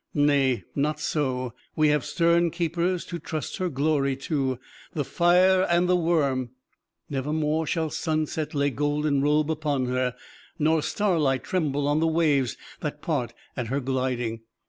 Nay, 0.15 0.63
not 0.73 0.99
so. 0.99 1.53
We 1.75 1.89
have 1.89 2.03
stern 2.05 2.49
keepers 2.49 3.05
to 3.05 3.19
trust 3.19 3.57
her 3.57 3.69
glory 3.69 4.15
to 4.31 4.57
the 4.93 5.03
fire 5.05 5.61
and 5.69 5.87
the 5.87 5.95
worm. 5.95 6.49
Nevermore 7.07 7.67
shall 7.67 7.91
sunset 7.91 8.55
lay 8.55 8.71
golden 8.71 9.21
robe 9.21 9.51
upon 9.51 9.85
her, 9.85 10.15
nor 10.57 10.81
starlight 10.81 11.43
tremble 11.43 11.87
on 11.87 11.99
the 11.99 12.07
waves 12.07 12.57
that 12.79 13.03
part 13.03 13.35
at 13.55 13.67
her 13.67 13.79
gliding. 13.79 14.41